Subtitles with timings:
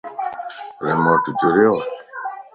[0.85, 1.73] ريموٽ جريوَ